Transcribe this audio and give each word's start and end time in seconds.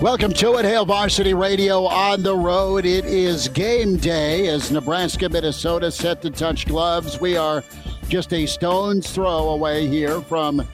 Welcome 0.00 0.32
to 0.32 0.54
it, 0.54 0.64
Hail 0.64 0.86
Varsity 0.86 1.34
Radio 1.34 1.84
on 1.84 2.22
the 2.22 2.34
road. 2.34 2.86
It 2.86 3.04
is 3.04 3.48
game 3.48 3.98
day 3.98 4.48
as 4.48 4.70
Nebraska, 4.70 5.28
Minnesota 5.28 5.92
set 5.92 6.22
to 6.22 6.30
touch 6.30 6.66
gloves. 6.66 7.20
We 7.20 7.36
are 7.36 7.62
just 8.08 8.32
a 8.32 8.46
stone's 8.46 9.12
throw 9.12 9.50
away 9.50 9.88
here 9.88 10.22
from 10.22 10.66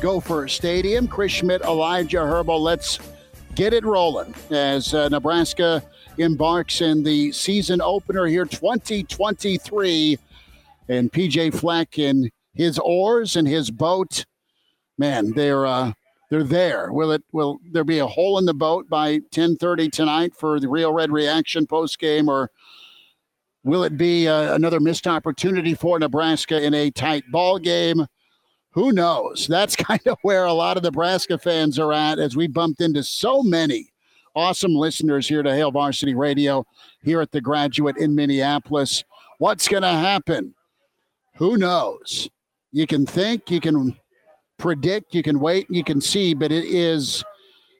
Gopher 0.00 0.48
Stadium. 0.48 1.06
Chris 1.06 1.30
Schmidt, 1.30 1.62
Elijah 1.62 2.16
Herbel. 2.16 2.58
Let's 2.60 2.98
get 3.54 3.72
it 3.72 3.84
rolling 3.84 4.34
as 4.50 4.92
uh, 4.92 5.08
Nebraska 5.10 5.80
embarks 6.18 6.80
in 6.80 7.04
the 7.04 7.30
season 7.30 7.80
opener 7.80 8.26
here, 8.26 8.44
2023. 8.44 10.18
And 10.88 11.12
PJ 11.12 11.54
Fleck 11.54 12.00
in 12.00 12.32
his 12.52 12.80
oars 12.80 13.36
and 13.36 13.46
his 13.46 13.70
boat, 13.70 14.24
man, 14.98 15.30
they're 15.30 15.66
uh, 15.66 15.92
they're 16.32 16.42
there. 16.42 16.90
Will 16.92 17.12
it? 17.12 17.22
Will 17.32 17.60
there 17.72 17.84
be 17.84 17.98
a 17.98 18.06
hole 18.06 18.38
in 18.38 18.46
the 18.46 18.54
boat 18.54 18.88
by 18.88 19.18
10:30 19.32 19.92
tonight 19.92 20.32
for 20.34 20.58
the 20.58 20.68
Real 20.68 20.90
Red 20.90 21.12
Reaction 21.12 21.66
post 21.66 21.98
game, 21.98 22.26
or 22.26 22.50
will 23.64 23.84
it 23.84 23.98
be 23.98 24.26
uh, 24.26 24.54
another 24.54 24.80
missed 24.80 25.06
opportunity 25.06 25.74
for 25.74 25.98
Nebraska 25.98 26.58
in 26.58 26.72
a 26.72 26.90
tight 26.90 27.24
ball 27.30 27.58
game? 27.58 28.06
Who 28.70 28.92
knows? 28.92 29.46
That's 29.50 29.76
kind 29.76 30.00
of 30.06 30.16
where 30.22 30.46
a 30.46 30.54
lot 30.54 30.78
of 30.78 30.84
Nebraska 30.84 31.36
fans 31.36 31.78
are 31.78 31.92
at, 31.92 32.18
as 32.18 32.34
we 32.34 32.46
bumped 32.46 32.80
into 32.80 33.02
so 33.02 33.42
many 33.42 33.92
awesome 34.34 34.74
listeners 34.74 35.28
here 35.28 35.42
to 35.42 35.54
Hail 35.54 35.70
Varsity 35.70 36.14
Radio 36.14 36.64
here 37.02 37.20
at 37.20 37.30
the 37.30 37.42
Graduate 37.42 37.98
in 37.98 38.14
Minneapolis. 38.14 39.04
What's 39.36 39.68
going 39.68 39.82
to 39.82 39.88
happen? 39.88 40.54
Who 41.36 41.58
knows? 41.58 42.30
You 42.70 42.86
can 42.86 43.04
think, 43.04 43.50
you 43.50 43.60
can 43.60 43.98
predict, 44.62 45.12
you 45.12 45.24
can 45.24 45.40
wait, 45.40 45.66
you 45.68 45.82
can 45.82 46.00
see, 46.00 46.34
but 46.34 46.52
it 46.52 46.64
is 46.64 47.24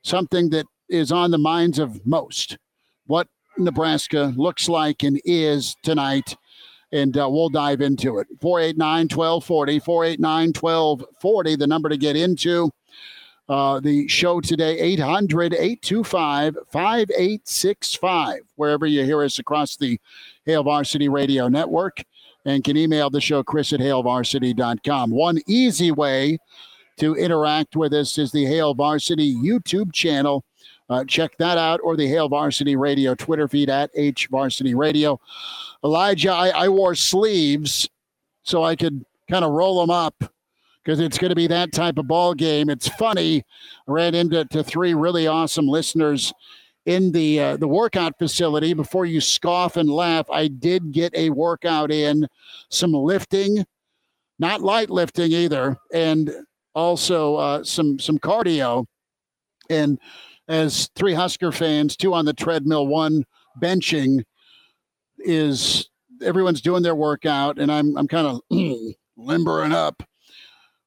something 0.02 0.50
that 0.50 0.66
is 0.88 1.12
on 1.12 1.30
the 1.30 1.38
minds 1.38 1.78
of 1.78 2.04
most. 2.04 2.58
What 3.06 3.28
Nebraska 3.56 4.34
looks 4.36 4.68
like 4.68 5.04
and 5.04 5.20
is 5.24 5.76
tonight. 5.84 6.36
And 6.90 7.16
uh, 7.16 7.28
we'll 7.30 7.48
dive 7.48 7.80
into 7.80 8.18
it. 8.18 8.26
489 8.40 9.08
1240, 9.16 9.78
489 9.78 10.52
1240, 10.60 11.56
the 11.56 11.66
number 11.66 11.88
to 11.88 11.96
get 11.96 12.16
into 12.16 12.68
uh, 13.48 13.80
the 13.80 14.08
show 14.08 14.40
today, 14.40 14.78
800 14.78 15.54
825 15.54 16.56
5865, 16.70 18.40
wherever 18.56 18.86
you 18.86 19.04
hear 19.04 19.22
us 19.22 19.38
across 19.38 19.76
the 19.76 19.98
Hail 20.44 20.64
Varsity 20.64 21.08
Radio 21.08 21.48
Network. 21.48 22.02
And 22.44 22.64
can 22.64 22.76
email 22.76 23.08
the 23.08 23.20
show, 23.20 23.44
chris 23.44 23.72
at 23.72 23.78
hailvarsity.com. 23.78 25.12
One 25.12 25.38
easy 25.46 25.92
way 25.92 26.38
to 26.98 27.14
interact 27.14 27.76
with 27.76 27.92
us 27.92 28.18
is 28.18 28.32
the 28.32 28.44
Hail 28.44 28.74
Varsity 28.74 29.34
YouTube 29.34 29.92
channel. 29.92 30.44
Uh, 30.88 31.04
check 31.04 31.36
that 31.38 31.56
out, 31.56 31.80
or 31.82 31.96
the 31.96 32.06
Hail 32.06 32.28
Varsity 32.28 32.76
Radio 32.76 33.14
Twitter 33.14 33.48
feed 33.48 33.70
at 33.70 33.90
H 33.94 34.28
Varsity 34.30 34.74
Radio. 34.74 35.18
Elijah, 35.84 36.32
I, 36.32 36.48
I 36.48 36.68
wore 36.68 36.94
sleeves 36.94 37.88
so 38.42 38.62
I 38.62 38.76
could 38.76 39.04
kind 39.30 39.44
of 39.44 39.52
roll 39.52 39.80
them 39.80 39.90
up 39.90 40.22
because 40.82 41.00
it's 41.00 41.18
going 41.18 41.30
to 41.30 41.36
be 41.36 41.46
that 41.46 41.72
type 41.72 41.98
of 41.98 42.08
ball 42.08 42.34
game. 42.34 42.68
It's 42.68 42.88
funny. 42.88 43.42
I 43.88 43.92
ran 43.92 44.14
into 44.14 44.44
to 44.46 44.62
three 44.62 44.94
really 44.94 45.26
awesome 45.26 45.66
listeners 45.66 46.32
in 46.86 47.12
the 47.12 47.40
uh, 47.40 47.56
the 47.56 47.68
workout 47.68 48.18
facility. 48.18 48.74
Before 48.74 49.06
you 49.06 49.20
scoff 49.20 49.76
and 49.76 49.90
laugh, 49.90 50.28
I 50.30 50.48
did 50.48 50.92
get 50.92 51.14
a 51.16 51.30
workout 51.30 51.90
in, 51.90 52.26
some 52.70 52.92
lifting, 52.92 53.64
not 54.38 54.60
light 54.60 54.90
lifting 54.90 55.32
either, 55.32 55.76
and 55.92 56.32
also 56.74 57.36
uh, 57.36 57.64
some 57.64 57.98
some 57.98 58.18
cardio. 58.18 58.86
And 59.70 59.98
as 60.48 60.90
three 60.96 61.14
Husker 61.14 61.52
fans, 61.52 61.96
two 61.96 62.14
on 62.14 62.24
the 62.24 62.32
treadmill, 62.32 62.86
one 62.86 63.24
benching, 63.60 64.24
is 65.18 65.88
everyone's 66.22 66.60
doing 66.60 66.82
their 66.82 66.94
workout, 66.94 67.58
and 67.58 67.70
I'm 67.70 67.96
I'm 67.96 68.08
kind 68.08 68.26
of 68.26 68.40
limbering 69.16 69.72
up. 69.72 70.02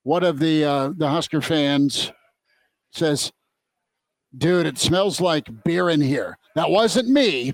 One 0.04 0.24
of 0.24 0.40
the 0.40 0.64
uh, 0.64 0.92
the 0.96 1.10
Husker 1.10 1.42
fans 1.42 2.12
says, 2.92 3.32
"Dude, 4.38 4.68
it 4.68 4.78
smells 4.78 5.20
like 5.20 5.64
beer 5.64 5.90
in 5.90 6.02
here." 6.02 6.38
That 6.56 6.70
wasn't 6.70 7.10
me, 7.10 7.54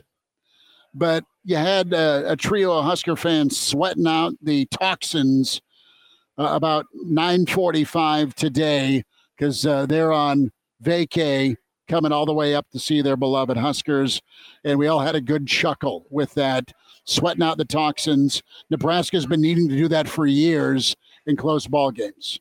but 0.94 1.24
you 1.44 1.56
had 1.56 1.94
a, 1.94 2.32
a 2.32 2.36
trio 2.36 2.78
of 2.78 2.86
Husker 2.86 3.16
fans 3.16 3.60
sweating 3.60 4.08
out 4.08 4.34
the 4.42 4.66
toxins 4.68 5.62
about 6.46 6.86
9:45 7.06 8.34
today 8.34 9.04
because 9.36 9.66
uh, 9.66 9.86
they're 9.86 10.14
on 10.14 10.52
vacay, 10.84 11.56
coming 11.88 12.12
all 12.12 12.26
the 12.26 12.34
way 12.34 12.56
up 12.56 12.70
to 12.72 12.80
see 12.80 13.02
their 13.02 13.18
beloved 13.18 13.58
Huskers, 13.58 14.22
and 14.64 14.78
we 14.78 14.88
all 14.88 15.00
had 15.00 15.16
a 15.16 15.22
good 15.22 15.48
chuckle 15.48 16.06
with 16.10 16.34
that, 16.36 16.72
sweating 17.06 17.44
out 17.44 17.58
the 17.58 17.66
toxins. 17.66 18.42
Nebraska's 18.70 19.26
been 19.26 19.42
needing 19.42 19.68
to 19.70 19.78
do 19.78 19.88
that 19.88 20.08
for 20.08 20.26
years 20.26 20.96
in 21.26 21.36
close 21.36 21.68
ball 21.68 21.92
games 21.92 22.40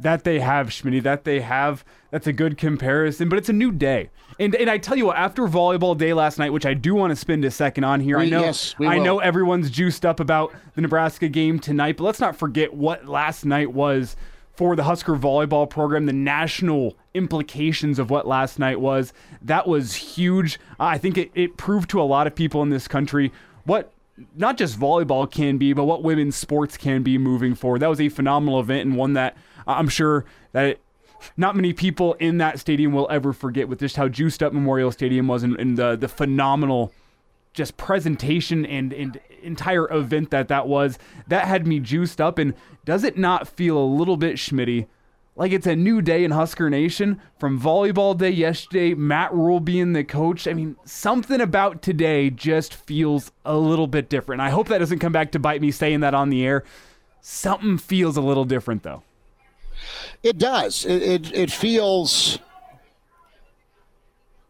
that 0.00 0.24
they 0.24 0.40
have, 0.40 0.68
Schmidty, 0.68 1.02
that 1.02 1.24
they 1.24 1.40
have. 1.40 1.84
That's 2.10 2.26
a 2.26 2.32
good 2.32 2.56
comparison, 2.56 3.28
but 3.28 3.38
it's 3.38 3.48
a 3.48 3.52
new 3.54 3.72
day. 3.72 4.10
And 4.38 4.54
and 4.54 4.70
I 4.70 4.78
tell 4.78 4.96
you 4.96 5.06
what, 5.06 5.16
after 5.16 5.42
volleyball 5.42 5.96
day 5.96 6.14
last 6.14 6.38
night, 6.38 6.52
which 6.52 6.66
I 6.66 6.74
do 6.74 6.94
want 6.94 7.10
to 7.10 7.16
spend 7.16 7.44
a 7.44 7.50
second 7.50 7.84
on 7.84 8.00
here, 8.00 8.18
we, 8.18 8.26
I 8.26 8.28
know 8.28 8.40
yes, 8.40 8.74
I 8.80 8.98
know 8.98 9.18
everyone's 9.18 9.70
juiced 9.70 10.06
up 10.06 10.20
about 10.20 10.52
the 10.74 10.80
Nebraska 10.80 11.28
game 11.28 11.58
tonight, 11.58 11.96
but 11.96 12.04
let's 12.04 12.20
not 12.20 12.36
forget 12.36 12.72
what 12.72 13.06
last 13.06 13.44
night 13.44 13.72
was 13.72 14.16
for 14.58 14.74
the 14.74 14.82
Husker 14.82 15.14
volleyball 15.14 15.70
program, 15.70 16.06
the 16.06 16.12
national 16.12 16.96
implications 17.14 17.98
of 17.98 18.10
what 18.10 18.26
last 18.26 18.58
night 18.58 18.80
was. 18.80 19.12
That 19.42 19.68
was 19.68 19.94
huge. 19.94 20.58
I 20.80 20.98
think 20.98 21.16
it, 21.16 21.30
it 21.34 21.56
proved 21.56 21.90
to 21.90 22.00
a 22.00 22.02
lot 22.02 22.26
of 22.26 22.34
people 22.34 22.62
in 22.62 22.70
this 22.70 22.88
country 22.88 23.32
what 23.64 23.92
not 24.34 24.56
just 24.56 24.78
volleyball 24.78 25.30
can 25.30 25.58
be, 25.58 25.72
but 25.72 25.84
what 25.84 26.02
women's 26.02 26.36
sports 26.36 26.76
can 26.76 27.02
be 27.02 27.18
moving 27.18 27.54
forward. 27.54 27.80
That 27.80 27.90
was 27.90 28.00
a 28.00 28.08
phenomenal 28.08 28.58
event 28.58 28.86
and 28.86 28.96
one 28.96 29.12
that 29.12 29.36
I'm 29.68 29.88
sure 29.88 30.24
that 30.52 30.64
it, 30.64 30.80
not 31.36 31.56
many 31.56 31.72
people 31.72 32.14
in 32.14 32.38
that 32.38 32.58
stadium 32.58 32.92
will 32.92 33.08
ever 33.10 33.32
forget 33.32 33.68
with 33.68 33.80
just 33.80 33.96
how 33.96 34.08
juiced 34.08 34.42
up 34.42 34.52
Memorial 34.52 34.92
Stadium 34.92 35.28
was 35.28 35.42
and, 35.42 35.58
and 35.58 35.76
the 35.76 35.96
the 35.96 36.08
phenomenal 36.08 36.92
just 37.52 37.76
presentation 37.76 38.64
and, 38.64 38.92
and 38.92 39.20
entire 39.42 39.92
event 39.92 40.30
that 40.30 40.48
that 40.48 40.68
was. 40.68 40.98
That 41.26 41.46
had 41.46 41.66
me 41.66 41.80
juiced 41.80 42.20
up. 42.20 42.38
And 42.38 42.54
does 42.84 43.04
it 43.04 43.18
not 43.18 43.48
feel 43.48 43.76
a 43.76 43.84
little 43.84 44.16
bit 44.16 44.36
Schmidty? 44.36 44.86
Like 45.34 45.52
it's 45.52 45.66
a 45.66 45.76
new 45.76 46.02
day 46.02 46.24
in 46.24 46.32
Husker 46.32 46.68
Nation 46.68 47.20
from 47.38 47.60
volleyball 47.60 48.16
day 48.16 48.30
yesterday, 48.30 48.94
Matt 48.94 49.32
Rhule 49.32 49.60
being 49.60 49.92
the 49.92 50.02
coach. 50.02 50.48
I 50.48 50.52
mean, 50.52 50.76
something 50.84 51.40
about 51.40 51.80
today 51.80 52.30
just 52.30 52.74
feels 52.74 53.30
a 53.44 53.56
little 53.56 53.86
bit 53.86 54.08
different. 54.08 54.40
I 54.40 54.50
hope 54.50 54.66
that 54.68 54.78
doesn't 54.78 54.98
come 54.98 55.12
back 55.12 55.30
to 55.32 55.38
bite 55.38 55.60
me 55.60 55.70
saying 55.70 56.00
that 56.00 56.14
on 56.14 56.30
the 56.30 56.44
air. 56.44 56.64
Something 57.20 57.78
feels 57.78 58.16
a 58.16 58.20
little 58.20 58.44
different 58.44 58.82
though. 58.82 59.02
It 60.22 60.38
does. 60.38 60.84
It 60.84 61.02
it, 61.02 61.32
it 61.34 61.50
feels 61.50 62.38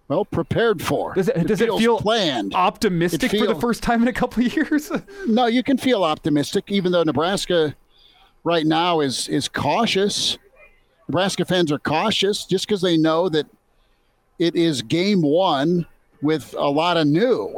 well 0.09 0.25
prepared 0.25 0.83
for. 0.83 1.15
Does 1.15 1.29
it, 1.29 1.47
does 1.47 1.61
it, 1.61 1.69
it 1.69 1.79
feel 1.79 1.99
planned? 1.99 2.55
Optimistic 2.55 3.25
it 3.25 3.31
feel, 3.31 3.47
for 3.47 3.55
the 3.55 3.61
first 3.61 3.83
time 3.83 4.03
in 4.03 4.09
a 4.09 4.13
couple 4.13 4.45
of 4.45 4.57
years. 4.57 4.91
no, 5.27 5.47
you 5.47 5.63
can 5.63 5.77
feel 5.77 6.03
optimistic, 6.03 6.65
even 6.69 6.93
though 6.93 7.03
Nebraska 7.03 7.75
right 8.45 8.67
now 8.67 9.01
is 9.01 9.29
is 9.29 9.49
cautious. 9.49 10.39
Nebraska 11.09 11.45
fans 11.45 11.71
are 11.73 11.79
cautious 11.79 12.45
just 12.45 12.67
because 12.67 12.83
they 12.83 12.97
know 12.97 13.29
that 13.29 13.47
it 14.39 14.55
is 14.57 14.83
game 14.83 15.23
one 15.23 15.87
with 16.23 16.55
a 16.57 16.69
lot 16.69 16.97
of 16.97 17.07
new, 17.07 17.57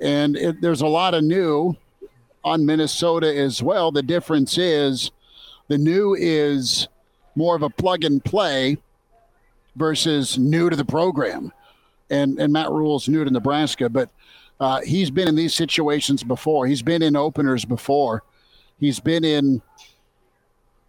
and 0.00 0.36
it, 0.36 0.60
there's 0.60 0.80
a 0.80 0.86
lot 0.86 1.14
of 1.14 1.24
new 1.24 1.76
on 2.42 2.66
Minnesota 2.66 3.34
as 3.34 3.62
well. 3.62 3.90
The 3.90 4.02
difference 4.02 4.58
is 4.58 5.10
the 5.68 5.78
new 5.78 6.14
is 6.14 6.88
more 7.34 7.56
of 7.56 7.62
a 7.62 7.70
plug 7.70 8.04
and 8.04 8.24
play 8.24 8.76
versus 9.76 10.38
new 10.38 10.70
to 10.70 10.76
the 10.76 10.84
program. 10.84 11.52
And 12.10 12.38
and 12.38 12.52
Matt 12.52 12.70
Rhule's 12.70 13.08
new 13.08 13.24
to 13.24 13.30
Nebraska, 13.30 13.88
but 13.88 14.10
uh, 14.60 14.80
he's 14.82 15.10
been 15.10 15.26
in 15.26 15.34
these 15.34 15.54
situations 15.54 16.22
before. 16.22 16.66
He's 16.66 16.82
been 16.82 17.02
in 17.02 17.16
openers 17.16 17.64
before. 17.64 18.22
He's 18.78 19.00
been 19.00 19.24
in 19.24 19.62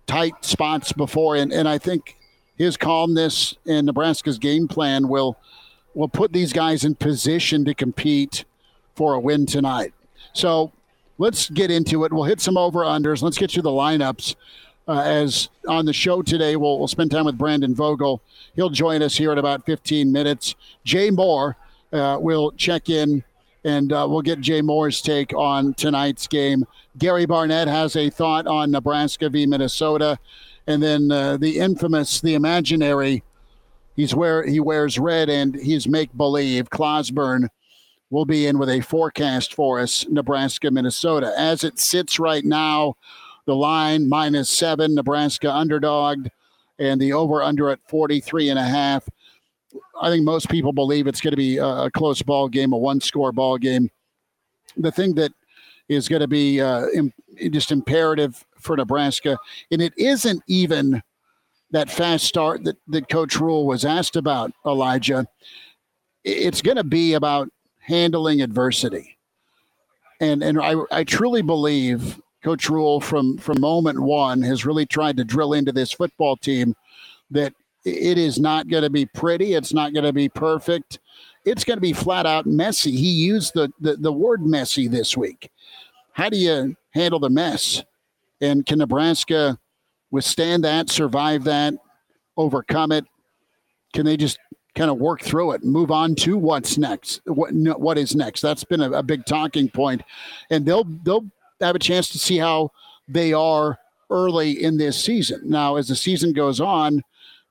tight 0.07 0.45
spots 0.45 0.92
before, 0.92 1.36
and, 1.36 1.51
and 1.51 1.68
I 1.68 1.78
think 1.78 2.18
his 2.57 2.78
calmness 2.78 3.56
and 3.66 3.86
Nebraska's 3.86 4.38
game 4.38 4.68
plan 4.68 5.07
will 5.07 5.38
will 5.94 6.10
put 6.10 6.33
these 6.33 6.51
guys 6.51 6.83
in 6.83 6.95
position 6.95 7.63
to 7.66 7.74
compete 7.74 8.44
for 8.95 9.13
a 9.13 9.19
win 9.19 9.45
tonight. 9.45 9.94
So 10.33 10.71
let's 11.18 11.50
get 11.50 11.71
into 11.71 12.04
it. 12.04 12.12
We'll 12.12 12.25
hit 12.25 12.42
some 12.42 12.57
over 12.57 12.80
unders. 12.81 13.21
Let's 13.21 13.38
get 13.38 13.56
you 13.56 13.62
the 13.62 13.69
lineups. 13.69 14.36
Uh, 14.88 15.02
as 15.02 15.50
on 15.68 15.86
the 15.86 15.94
show 15.94 16.22
today, 16.22 16.56
we'll, 16.56 16.78
we'll 16.78 16.88
spend 16.88 17.10
time 17.10 17.26
with 17.26 17.38
Brandon 17.38 17.74
Vogel. 17.74 18.22
He'll 18.56 18.70
join 18.70 19.02
us 19.02 19.18
here 19.18 19.32
in 19.32 19.38
about 19.38 19.66
15 19.66 20.12
minutes. 20.12 20.56
Jay 20.84 21.10
Moore 21.10 21.58
uh, 21.92 22.18
will 22.20 22.52
check 22.52 22.90
in 22.90 23.24
and 23.66 23.92
uh, 23.92 24.06
we'll 24.08 24.22
get 24.22 24.40
Jay 24.42 24.62
Moore's 24.62 25.02
take 25.02 25.34
on 25.34 25.74
tonight's 25.74 26.28
game. 26.28 26.66
Gary 27.00 27.26
Barnett 27.26 27.68
has 27.68 27.96
a 27.96 28.12
thought 28.12 28.46
on 28.46 28.70
Nebraska 28.70 29.28
v. 29.28 29.48
Minnesota. 29.48 30.20
And 30.68 30.82
then 30.82 31.12
uh, 31.12 31.38
the 31.38 31.58
infamous, 31.58 32.22
the 32.22 32.36
imaginary, 32.36 33.24
he's 33.96 34.14
where 34.14 34.46
he 34.46 34.60
wears 34.60 35.00
red 35.00 35.30
and 35.30 35.56
he's 35.56 35.88
make 35.88 36.16
believe. 36.16 36.70
Clausburn 36.70 37.50
will 38.12 38.26
be 38.26 38.46
in 38.46 38.60
with 38.60 38.70
a 38.70 38.81
forecast 38.81 39.56
for 39.56 39.80
us, 39.80 40.06
Nebraska, 40.10 40.70
Minnesota. 40.70 41.34
As 41.36 41.64
it 41.64 41.80
sits 41.80 42.20
right 42.20 42.46
now, 42.46 42.96
the 43.45 43.56
line 43.56 44.09
minus 44.09 44.50
seven, 44.50 44.95
Nebraska 44.95 45.47
underdogged, 45.47 46.30
and 46.80 47.00
the 47.00 47.13
over 47.13 47.42
under 47.42 47.69
at 47.69 47.80
43 47.88 48.50
and 48.50 48.59
a 48.59 48.63
half. 48.63 49.07
I 50.01 50.09
think 50.09 50.24
most 50.24 50.50
people 50.50 50.74
believe 50.74 51.07
it's 51.07 51.21
going 51.21 51.31
to 51.31 51.38
be 51.38 51.57
a, 51.57 51.89
close 51.92 52.21
ball 52.21 52.47
game, 52.47 52.74
a 52.74 52.77
one 52.77 53.00
score 53.00 53.31
ball 53.31 53.57
game. 53.57 53.89
The 54.77 54.92
thing 54.92 55.15
that 55.15 55.31
is 55.88 56.07
going 56.07 56.21
to 56.21 56.27
be 56.27 56.59
uh, 56.59 56.88
just 57.51 57.71
imperative 57.71 58.44
for 58.59 58.75
Nebraska, 58.75 59.38
and 59.71 59.81
it 59.81 59.94
isn't 59.97 60.42
even 60.47 61.01
that 61.71 61.89
fast 61.89 62.25
start 62.25 62.63
that, 62.63 62.77
that 62.88 63.09
Coach 63.09 63.39
Rhule 63.39 63.65
was 63.65 63.86
asked 63.86 64.15
about, 64.15 64.51
Elijah. 64.65 65.27
It's 66.24 66.62
going 66.62 66.77
to 66.77 66.83
be 66.83 67.13
about 67.13 67.50
handling 67.80 68.42
adversity. 68.42 69.18
And, 70.19 70.42
and 70.42 70.59
I, 70.59 70.75
I 70.92 71.03
truly 71.03 71.42
believe 71.42 72.19
Coach 72.45 72.69
Rhule 72.69 73.01
from 73.01 73.39
from 73.39 73.59
moment 73.59 74.00
one 74.00 74.39
has 74.44 74.68
really 74.68 74.86
tried 74.86 75.18
to 75.18 75.24
drill 75.24 75.53
into 75.53 75.71
this 75.71 75.92
football 75.92 76.38
team 76.38 76.75
that 77.31 77.51
it 77.83 78.19
is 78.19 78.38
not 78.39 78.68
going 78.68 78.83
to 78.83 78.89
be 78.92 79.07
pretty. 79.07 79.56
It's 79.56 79.74
not 79.74 79.94
going 79.94 80.06
to 80.06 80.13
be 80.13 80.30
perfect. 80.30 81.00
It's 81.44 81.63
going 81.63 81.77
to 81.77 81.81
be 81.81 81.92
flat 81.92 82.27
out 82.27 82.45
messy. 82.45 82.92
He 82.92 83.09
used 83.09 83.56
the, 83.56 83.71
the, 83.80 83.95
the 83.95 84.12
word 84.12 84.45
messy 84.45 84.88
this 84.88 85.18
week. 85.18 85.50
How 86.13 86.30
do 86.30 86.38
you 86.38 86.75
handle 86.92 87.19
the 87.19 87.31
mess? 87.31 87.83
And 88.42 88.63
can 88.63 88.77
Nebraska 88.77 89.57
withstand 90.12 90.63
that, 90.65 90.92
survive 90.92 91.45
that, 91.45 91.74
overcome 92.38 92.92
it? 92.92 93.06
Can 93.94 94.06
they 94.06 94.18
just 94.18 94.38
kind 94.75 94.92
of 94.92 95.00
work 95.00 95.21
through 95.21 95.53
it 95.53 95.63
and 95.63 95.71
move 95.71 95.89
on 95.89 96.13
to 96.15 96.38
what's 96.38 96.77
next? 96.77 97.21
What 97.25 97.56
what 97.80 97.97
is 97.97 98.15
next? 98.15 98.42
That's 98.42 98.63
been 98.63 98.81
a, 98.81 98.92
a 98.92 99.03
big 99.03 99.25
talking 99.25 99.68
point, 99.68 100.03
and 100.51 100.63
they'll 100.63 100.83
they'll 100.83 101.25
have 101.62 101.75
a 101.75 101.80
chance 101.80 102.10
to 102.10 102.19
see 102.19 102.38
how 102.38 102.72
they 103.07 103.34
are 103.34 103.78
early 104.10 104.63
in 104.63 104.78
this 104.78 105.04
season. 105.04 105.42
Now, 105.46 105.75
as 105.78 105.88
the 105.88 105.96
season 105.96 106.34
goes 106.34 106.60
on, 106.60 107.02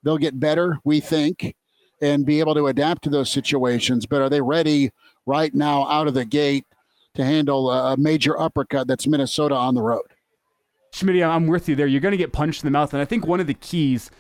they'll 0.03 0.19
get 0.19 0.39
better, 0.39 0.79
we 0.85 1.01
think, 1.01 1.55
and 2.01 2.27
be 2.27 2.41
able 2.41 2.55
to 2.55 2.67
adapt 2.67 3.03
to 3.05 3.11
those 3.11 3.31
situations. 3.31 4.07
But 4.07 4.23
are 4.23 4.31
they 4.31 4.41
ready 4.41 4.93
right 5.27 5.55
now 5.55 5.87
out 5.89 6.07
of 6.07 6.15
the 6.15 6.25
gate 6.25 6.65
to 7.15 7.25
handle 7.25 7.71
a 7.71 7.97
major 7.97 8.39
uppercut 8.39 8.87
that's 8.87 9.07
Minnesota 9.07 9.55
on 9.55 9.75
the 9.75 9.83
road? 9.83 10.07
Schmidt, 10.93 11.23
I'm 11.23 11.47
with 11.47 11.69
you 11.69 11.75
there. 11.75 11.87
You're 11.87 12.01
going 12.01 12.13
to 12.13 12.19
get 12.19 12.33
punched 12.33 12.63
in 12.63 12.67
the 12.67 12.71
mouth. 12.71 12.93
And 12.93 13.03
I 13.03 13.05
think 13.05 13.27
one 13.27 13.41
of 13.41 13.47
the 13.47 13.55
keys 13.55 14.11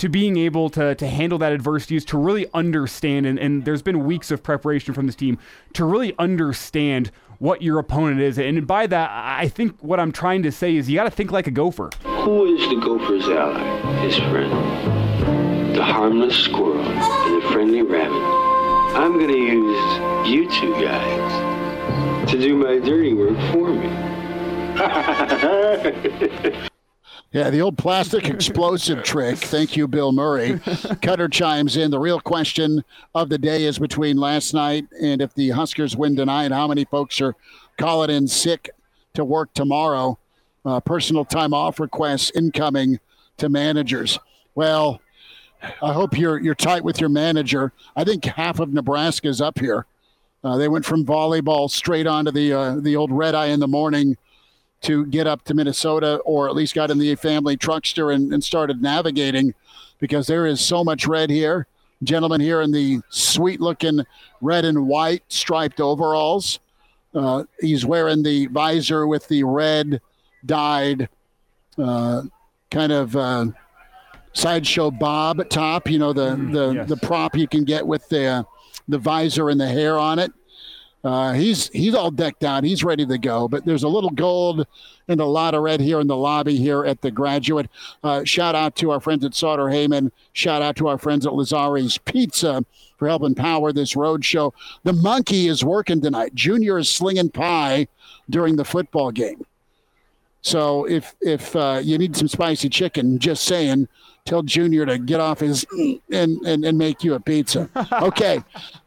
to 0.00 0.08
being 0.08 0.38
able 0.38 0.70
to, 0.70 0.94
to 0.94 1.06
handle 1.06 1.36
that 1.38 1.52
adversity 1.52 1.94
is 1.94 2.06
to 2.06 2.16
really 2.16 2.46
understand, 2.54 3.26
and, 3.26 3.38
and 3.38 3.66
there's 3.66 3.82
been 3.82 4.06
weeks 4.06 4.30
of 4.30 4.42
preparation 4.42 4.94
from 4.94 5.04
this 5.04 5.14
team, 5.14 5.38
to 5.74 5.84
really 5.84 6.14
understand 6.18 7.10
what 7.38 7.60
your 7.60 7.78
opponent 7.78 8.18
is. 8.18 8.38
And 8.38 8.66
by 8.66 8.86
that, 8.86 9.10
I 9.10 9.48
think 9.48 9.76
what 9.82 10.00
I'm 10.00 10.10
trying 10.10 10.42
to 10.44 10.52
say 10.52 10.74
is 10.74 10.88
you 10.88 10.96
got 10.96 11.04
to 11.04 11.10
think 11.10 11.32
like 11.32 11.46
a 11.48 11.50
gopher. 11.50 11.90
Who 12.02 12.46
is 12.46 12.66
the 12.70 12.76
gopher's 12.76 13.28
ally? 13.28 14.00
His 14.00 14.16
friend. 14.16 15.76
The 15.76 15.84
harmless 15.84 16.34
squirrel 16.34 16.80
and 16.80 17.42
the 17.42 17.48
friendly 17.48 17.82
rabbit. 17.82 18.16
I'm 18.96 19.18
going 19.18 19.28
to 19.28 19.36
use 19.36 19.98
you 20.30 20.50
two 20.50 20.72
guys 20.82 22.30
to 22.30 22.40
do 22.40 22.56
my 22.56 22.78
dirty 22.78 23.12
work 23.12 23.36
for 23.52 23.68
me. 23.68 23.90
Yeah, 27.32 27.50
the 27.50 27.60
old 27.60 27.78
plastic 27.78 28.28
explosive 28.28 29.04
trick. 29.04 29.38
Thank 29.38 29.76
you, 29.76 29.86
Bill 29.86 30.10
Murray. 30.10 30.58
Cutter 31.00 31.28
chimes 31.28 31.76
in. 31.76 31.92
The 31.92 31.98
real 32.00 32.18
question 32.18 32.82
of 33.14 33.28
the 33.28 33.38
day 33.38 33.66
is 33.66 33.78
between 33.78 34.16
last 34.16 34.52
night 34.52 34.88
and 35.00 35.22
if 35.22 35.32
the 35.34 35.50
Huskers 35.50 35.96
win 35.96 36.16
tonight, 36.16 36.50
how 36.50 36.66
many 36.66 36.84
folks 36.84 37.20
are 37.20 37.36
calling 37.78 38.10
in 38.10 38.26
sick 38.26 38.70
to 39.14 39.24
work 39.24 39.54
tomorrow? 39.54 40.18
Uh, 40.64 40.80
personal 40.80 41.24
time 41.24 41.54
off 41.54 41.78
requests 41.78 42.32
incoming 42.34 42.98
to 43.36 43.48
managers. 43.48 44.18
Well, 44.56 45.00
I 45.62 45.92
hope 45.92 46.18
you're 46.18 46.38
you're 46.40 46.56
tight 46.56 46.82
with 46.82 47.00
your 47.00 47.10
manager. 47.10 47.72
I 47.94 48.02
think 48.02 48.24
half 48.24 48.58
of 48.58 48.72
Nebraska 48.72 49.28
is 49.28 49.40
up 49.40 49.60
here. 49.60 49.86
Uh, 50.42 50.56
they 50.56 50.66
went 50.68 50.84
from 50.84 51.04
volleyball 51.04 51.70
straight 51.70 52.08
onto 52.08 52.32
the 52.32 52.52
uh, 52.52 52.74
the 52.80 52.96
old 52.96 53.12
red 53.12 53.36
eye 53.36 53.46
in 53.46 53.60
the 53.60 53.68
morning 53.68 54.16
to 54.82 55.06
get 55.06 55.26
up 55.26 55.44
to 55.44 55.54
Minnesota 55.54 56.16
or 56.24 56.48
at 56.48 56.54
least 56.54 56.74
got 56.74 56.90
in 56.90 56.98
the 56.98 57.14
family 57.16 57.56
truckster 57.56 58.14
and, 58.14 58.32
and 58.32 58.42
started 58.42 58.80
navigating 58.80 59.54
because 59.98 60.26
there 60.26 60.46
is 60.46 60.60
so 60.60 60.82
much 60.82 61.06
red 61.06 61.30
here. 61.30 61.66
Gentlemen 62.02 62.40
here 62.40 62.62
in 62.62 62.72
the 62.72 63.00
sweet 63.10 63.60
looking 63.60 64.06
red 64.40 64.64
and 64.64 64.86
white 64.86 65.22
striped 65.28 65.80
overalls. 65.80 66.60
Uh, 67.14 67.44
he's 67.60 67.84
wearing 67.84 68.22
the 68.22 68.46
visor 68.46 69.06
with 69.06 69.28
the 69.28 69.44
red 69.44 70.00
dyed 70.46 71.08
uh, 71.76 72.22
kind 72.70 72.92
of 72.92 73.14
uh, 73.16 73.46
sideshow 74.32 74.90
bob 74.90 75.48
top. 75.50 75.90
You 75.90 75.98
know 75.98 76.12
the 76.12 76.36
mm, 76.36 76.52
the 76.52 76.70
yes. 76.70 76.88
the 76.88 76.96
prop 76.96 77.36
you 77.36 77.48
can 77.48 77.64
get 77.64 77.86
with 77.86 78.08
the 78.08 78.46
the 78.88 78.98
visor 78.98 79.50
and 79.50 79.60
the 79.60 79.68
hair 79.68 79.98
on 79.98 80.18
it. 80.18 80.32
Uh, 81.02 81.32
he's 81.32 81.68
he's 81.68 81.94
all 81.94 82.10
decked 82.10 82.44
out. 82.44 82.62
He's 82.62 82.84
ready 82.84 83.06
to 83.06 83.18
go. 83.18 83.48
But 83.48 83.64
there's 83.64 83.84
a 83.84 83.88
little 83.88 84.10
gold 84.10 84.66
and 85.08 85.20
a 85.20 85.24
lot 85.24 85.54
of 85.54 85.62
red 85.62 85.80
here 85.80 86.00
in 86.00 86.06
the 86.06 86.16
lobby 86.16 86.56
here 86.56 86.84
at 86.84 87.00
the 87.00 87.10
graduate. 87.10 87.68
Uh, 88.04 88.24
shout 88.24 88.54
out 88.54 88.76
to 88.76 88.90
our 88.90 89.00
friends 89.00 89.24
at 89.24 89.34
Sauter 89.34 89.64
Heyman. 89.64 90.10
Shout 90.34 90.62
out 90.62 90.76
to 90.76 90.88
our 90.88 90.98
friends 90.98 91.26
at 91.26 91.32
Lazzari's 91.32 91.98
Pizza 91.98 92.64
for 92.98 93.08
helping 93.08 93.34
power 93.34 93.72
this 93.72 93.96
road 93.96 94.24
show. 94.24 94.52
The 94.84 94.92
monkey 94.92 95.48
is 95.48 95.64
working 95.64 96.00
tonight. 96.00 96.34
Junior 96.34 96.78
is 96.78 96.90
slinging 96.90 97.30
pie 97.30 97.88
during 98.28 98.56
the 98.56 98.64
football 98.64 99.10
game. 99.10 99.44
So 100.42 100.86
if 100.86 101.14
if 101.20 101.54
uh, 101.56 101.80
you 101.82 101.98
need 101.98 102.16
some 102.16 102.28
spicy 102.28 102.68
chicken, 102.68 103.18
just 103.18 103.44
saying, 103.44 103.88
tell 104.24 104.42
Junior 104.42 104.86
to 104.86 104.98
get 104.98 105.20
off 105.20 105.40
his 105.40 105.64
and 106.10 106.40
and, 106.42 106.64
and 106.64 106.78
make 106.78 107.02
you 107.04 107.14
a 107.14 107.20
pizza. 107.20 107.68
Okay, 108.02 108.42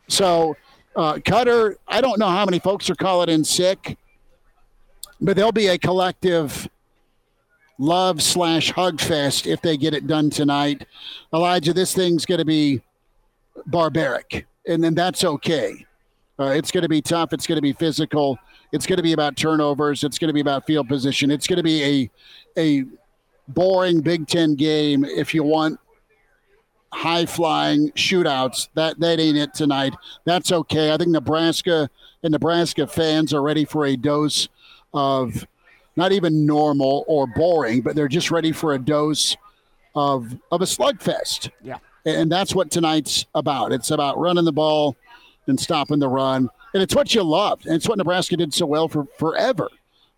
so 0.08 0.56
uh, 0.96 1.20
Cutter, 1.24 1.78
I 1.88 2.02
don't 2.02 2.20
know 2.20 2.30
how 2.30 2.46
many 2.46 2.60
folks 2.60 2.90
are 2.90 2.96
calling 2.96 3.30
in 3.30 3.44
sick, 3.44 3.98
but 5.20 5.36
there'll 5.36 5.52
be 5.52 5.68
a 5.68 5.78
collective 5.78 6.68
love 7.80 8.22
slash 8.22 8.72
hug 8.72 9.02
fest 9.02 9.48
if 9.48 9.62
they 9.62 9.78
get 9.78 9.94
it 9.94 10.08
done 10.08 10.30
tonight. 10.30 10.86
Elijah, 11.34 11.74
this 11.74 11.94
thing's 11.94 12.26
going 12.26 12.40
to 12.40 12.46
be 12.46 12.82
barbaric, 13.66 14.46
and 14.68 14.84
then 14.84 14.94
that's 14.94 15.24
okay. 15.24 15.86
Uh, 16.40 16.46
it's 16.46 16.72
going 16.72 16.82
to 16.82 16.90
be 16.90 17.02
tough. 17.02 17.34
It's 17.34 17.46
going 17.46 17.58
to 17.58 17.62
be 17.62 17.74
physical. 17.74 18.38
It's 18.72 18.88
going 18.88 18.98
to 18.98 19.04
be 19.04 19.14
about 19.14 19.36
turnovers. 19.36 20.04
It's 20.04 20.18
going 20.18 20.30
to 20.30 20.34
be 20.34 20.40
about 20.40 20.66
field 20.66 20.88
position. 20.88 21.30
It's 21.30 21.48
going 21.48 21.58
to 21.58 21.64
be 21.64 21.84
a 21.84 22.10
a 22.58 22.86
boring 23.48 24.02
Big 24.02 24.28
Ten 24.28 24.56
game 24.56 25.06
if 25.06 25.34
you 25.34 25.44
want 25.44 25.80
high 26.94 27.26
flying 27.26 27.90
shootouts. 27.92 28.70
That 28.76 29.00
that 29.00 29.20
ain't 29.20 29.38
it 29.38 29.54
tonight. 29.54 29.94
That's 30.26 30.52
okay. 30.52 30.94
I 30.94 30.98
think 30.98 31.10
Nebraska 31.10 31.90
and 32.22 32.32
Nebraska 32.32 32.88
fans 32.88 33.34
are 33.34 33.42
ready 33.42 33.66
for 33.66 33.86
a 33.86 33.96
dose 33.96 34.48
of 34.94 35.46
not 35.96 36.12
even 36.12 36.46
normal 36.46 37.04
or 37.08 37.28
boring, 37.28 37.82
but 37.82 37.96
they're 37.96 38.08
just 38.08 38.32
ready 38.32 38.52
for 38.52 38.74
a 38.74 38.80
dose 38.80 39.36
of 39.96 40.36
of 40.52 40.62
a 40.62 40.66
slugfest. 40.66 41.50
Yeah. 41.62 41.78
And 42.06 42.32
that's 42.32 42.54
what 42.54 42.70
tonight's 42.70 43.26
about. 43.34 43.72
It's 43.72 43.92
about 43.92 44.20
running 44.20 44.46
the 44.46 44.52
ball 44.52 44.96
and 45.48 45.60
stopping 45.60 46.00
the 46.00 46.10
run. 46.10 46.50
And 46.74 46.84
it's 46.84 46.96
what 46.96 47.14
you 47.16 47.24
love. 47.24 47.66
And 47.66 47.76
it's 47.76 47.88
what 47.88 47.98
Nebraska 47.98 48.36
did 48.36 48.54
so 48.54 48.66
well 48.66 48.88
for 48.88 49.08
forever. 49.18 49.70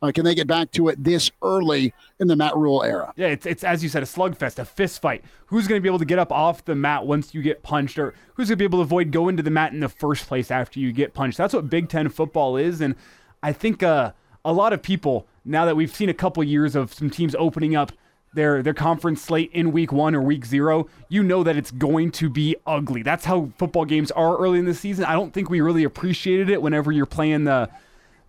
Uh, 0.02 0.12
can 0.12 0.26
they 0.26 0.36
get 0.36 0.46
back 0.46 0.72
to 0.72 0.90
it 0.90 1.04
this 1.04 1.32
early 1.42 1.94
in 2.20 2.28
the 2.28 2.36
Matt 2.36 2.56
Rhule 2.56 2.84
era? 2.84 3.14
Yeah, 3.16 3.28
it's, 3.28 3.46
it's 3.46 3.64
as 3.64 3.82
you 3.82 3.90
said, 3.90 4.04
a 4.04 4.06
slugfest, 4.06 4.60
a 4.60 4.66
fist 4.66 5.02
fight. 5.02 5.24
Who's 5.48 5.68
going 5.68 5.80
to 5.80 5.82
be 5.82 5.90
able 5.90 6.00
to 6.00 6.06
get 6.06 6.20
up 6.20 6.32
off 6.32 6.66
the 6.66 6.76
mat 6.76 7.06
once 7.06 7.34
you 7.34 7.42
get 7.42 7.64
punched, 7.64 7.98
or 7.98 8.14
who's 8.34 8.50
going 8.50 8.58
to 8.58 8.62
be 8.62 8.66
able 8.66 8.80
to 8.80 8.84
avoid 8.84 9.12
going 9.12 9.38
to 9.38 9.44
the 9.44 9.50
mat 9.50 9.74
in 9.74 9.80
the 9.80 9.90
first 9.90 10.28
place 10.28 10.52
after 10.52 10.80
you 10.80 10.92
get 10.92 11.14
punched? 11.14 11.38
That's 11.38 11.54
what 11.54 11.70
Big 11.70 11.90
Ten 11.90 12.10
football 12.10 12.58
is, 12.58 12.82
and 12.82 12.96
I 13.42 13.54
think 13.54 13.84
uh, 13.84 14.12
a 14.44 14.52
lot 14.52 14.74
of 14.74 14.82
people 14.82 15.28
now 15.46 15.66
that 15.66 15.76
we've 15.76 15.94
seen 15.94 16.10
a 16.10 16.14
couple 16.14 16.44
years 16.44 16.76
of 16.76 16.94
some 16.94 17.10
teams 17.10 17.36
opening 17.36 17.76
up 17.76 17.92
their 18.34 18.62
their 18.62 18.74
conference 18.74 19.22
slate 19.22 19.50
in 19.54 19.72
week 19.72 19.92
one 19.92 20.14
or 20.14 20.22
week 20.22 20.46
zero, 20.46 20.88
you 21.08 21.24
know 21.24 21.44
that 21.44 21.56
it's 21.56 21.72
going 21.72 22.12
to 22.12 22.30
be 22.30 22.56
ugly. 22.68 23.02
That's 23.02 23.26
how 23.26 23.50
football 23.58 23.86
games 23.86 24.12
are 24.12 24.38
early 24.38 24.60
in 24.60 24.66
the 24.66 24.74
season. 24.74 25.06
I 25.06 25.14
don't 25.14 25.34
think 25.34 25.50
we 25.50 25.62
really 25.62 25.84
appreciated 25.84 26.50
it 26.50 26.62
whenever 26.62 26.92
you're 26.92 27.06
playing 27.06 27.46
the 27.46 27.70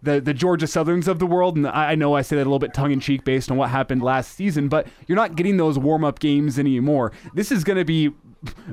the 0.02 0.20
the 0.20 0.34
Georgia 0.34 0.66
Southerns 0.66 1.08
of 1.08 1.18
the 1.18 1.26
world, 1.26 1.56
and 1.56 1.66
I, 1.66 1.94
know 1.94 2.14
I 2.14 2.22
say 2.22 2.36
that 2.36 2.42
a 2.42 2.44
little 2.44 2.58
bit 2.58 2.74
tongue 2.74 2.92
in 2.92 3.00
cheek 3.00 3.24
based 3.24 3.50
on 3.50 3.56
what 3.56 3.70
happened 3.70 4.02
last 4.02 4.32
season, 4.34 4.68
but 4.68 4.86
you're 5.06 5.16
not 5.16 5.36
getting 5.36 5.56
those 5.56 5.78
warm 5.78 6.04
up 6.04 6.18
games 6.18 6.58
anymore. 6.58 7.12
This 7.34 7.50
is 7.50 7.64
going 7.64 7.78
to 7.78 7.84
be 7.84 8.12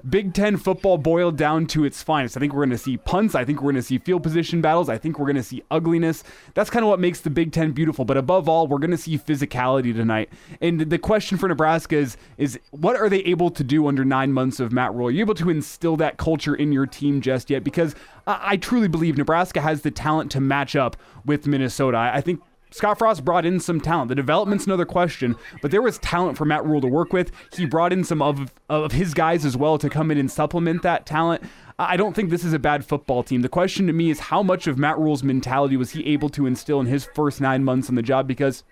Big 0.10 0.34
Ten 0.34 0.58
football 0.58 0.98
boiled 0.98 1.38
down 1.38 1.68
to 1.68 1.84
its 1.84 2.02
finest. 2.04 2.38
I 2.38 2.40
think 2.40 2.54
we're 2.54 2.66
going 2.66 2.70
to 2.72 2.78
see 2.78 2.98
punts. 2.98 3.36
I 3.36 3.46
think 3.46 3.62
we're 3.62 3.72
going 3.72 3.76
to 3.76 3.88
see 3.88 3.98
field 3.98 4.24
position 4.24 4.62
battles. 4.62 4.90
I 4.90 4.98
think 4.98 5.20
we're 5.20 5.26
going 5.26 5.36
to 5.36 5.44
see 5.44 5.64
ugliness. 5.72 6.24
That's 6.54 6.70
kind 6.70 6.84
of 6.84 6.90
what 6.90 7.00
makes 7.00 7.22
the 7.22 7.30
Big 7.30 7.52
Ten 7.52 7.72
beautiful. 7.72 8.06
But 8.06 8.18
above 8.18 8.50
all, 8.50 8.68
we're 8.68 8.80
going 8.80 8.92
to 8.92 8.98
see 8.98 9.18
physicality 9.18 9.94
tonight. 9.94 10.30
And 10.62 10.82
the 10.82 10.98
question 10.98 11.38
for 11.38 11.48
Nebraska 11.48 11.96
is, 11.96 12.18
is 12.38 12.60
what 12.72 12.96
are 12.96 13.10
they 13.10 13.20
able 13.20 13.50
to 13.52 13.64
do 13.64 13.88
under 13.88 14.06
nine 14.06 14.34
months 14.34 14.60
of 14.60 14.72
Matt 14.72 14.94
Rhule? 14.94 15.08
Are 15.08 15.12
you 15.12 15.22
able 15.22 15.36
to 15.36 15.50
instill 15.50 15.98
that 15.98 16.18
culture 16.18 16.56
in 16.56 16.72
your 16.72 16.86
team 16.86 17.22
just 17.22 17.50
yet? 17.50 17.64
Because 17.64 17.96
I, 18.28 18.40
I 18.44 18.58
truly 18.58 18.88
believe 18.88 19.18
Nebraska 19.18 19.62
has 19.62 19.82
the 19.82 19.92
talent 19.92 20.32
to 20.32 20.40
match 20.40 20.76
up 20.76 20.98
with 21.26 21.48
Minnesota. 21.48 21.98
I, 21.98 22.18
I 22.18 22.22
think 22.22 22.42
Scott 22.74 22.98
Frost 22.98 23.24
brought 23.24 23.46
in 23.46 23.60
some 23.60 23.80
talent. 23.80 24.10
The 24.10 24.16
development's 24.16 24.66
another 24.66 24.86
question, 24.86 25.36
but 25.62 25.70
there 25.70 25.82
was 25.82 26.00
talent 26.00 26.40
for 26.40 26.46
Matt 26.46 26.66
Rhule 26.66 26.82
to 26.82 26.88
work 26.88 27.14
with. 27.14 27.32
He 27.56 27.68
brought 27.68 27.94
in 27.94 28.04
some 28.04 28.22
of 28.22 28.52
of 28.68 28.92
his 28.92 29.14
guys 29.14 29.46
as 29.46 29.56
well 29.56 29.78
to 29.78 29.90
come 29.90 30.10
in 30.10 30.18
and 30.18 30.32
supplement 30.32 30.82
that 30.82 31.06
talent. 31.06 31.44
I 31.78 31.98
don't 31.98 32.16
think 32.16 32.32
this 32.32 32.44
is 32.44 32.54
a 32.54 32.60
bad 32.60 32.84
football 32.84 33.22
team. 33.22 33.44
The 33.44 33.50
question 33.50 33.86
to 33.88 33.94
me 33.94 34.10
is 34.10 34.20
how 34.20 34.42
much 34.42 34.66
of 34.66 34.80
Matt 34.80 34.98
Rhule's 34.98 35.22
mentality 35.24 35.78
was 35.78 35.92
he 35.92 36.06
able 36.08 36.30
to 36.30 36.48
instill 36.48 36.80
in 36.80 36.88
his 36.88 37.06
first 37.06 37.40
nine 37.40 37.64
months 37.64 37.90
on 37.90 37.96
the 37.96 38.02
job? 38.02 38.28
Because 38.28 38.64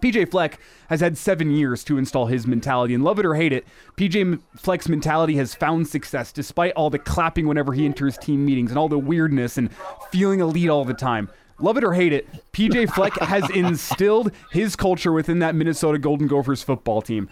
PJ 0.00 0.30
Fleck 0.30 0.58
has 0.90 1.00
had 1.00 1.16
seven 1.16 1.50
years 1.50 1.82
to 1.84 1.96
install 1.96 2.26
his 2.26 2.46
mentality, 2.46 2.92
and 2.92 3.02
love 3.02 3.18
it 3.18 3.24
or 3.24 3.34
hate 3.34 3.54
it, 3.54 3.66
PJ 3.96 4.40
Fleck's 4.56 4.88
mentality 4.88 5.36
has 5.36 5.54
found 5.54 5.88
success 5.88 6.32
despite 6.32 6.74
all 6.74 6.90
the 6.90 6.98
clapping 6.98 7.48
whenever 7.48 7.72
he 7.72 7.86
enters 7.86 8.18
team 8.18 8.44
meetings 8.44 8.70
and 8.70 8.78
all 8.78 8.90
the 8.90 8.98
weirdness 8.98 9.56
and 9.56 9.70
feeling 10.10 10.40
lead 10.40 10.68
all 10.68 10.84
the 10.84 10.92
time 10.92 11.30
love 11.58 11.76
it 11.76 11.84
or 11.84 11.92
hate 11.92 12.12
it, 12.12 12.28
PJ 12.52 12.92
Fleck 12.94 13.18
has 13.18 13.48
instilled 13.54 14.32
his 14.50 14.76
culture 14.76 15.12
within 15.12 15.38
that 15.40 15.54
Minnesota 15.54 15.98
Golden 15.98 16.26
Gophers 16.26 16.62
football 16.62 17.02
team. 17.02 17.28